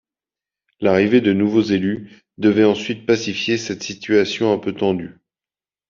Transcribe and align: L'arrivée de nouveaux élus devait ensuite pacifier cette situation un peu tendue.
L'arrivée 0.79 1.21
de 1.21 1.31
nouveaux 1.31 1.61
élus 1.61 2.09
devait 2.39 2.63
ensuite 2.63 3.05
pacifier 3.05 3.59
cette 3.59 3.83
situation 3.83 4.51
un 4.51 4.57
peu 4.57 4.73
tendue. 4.73 5.19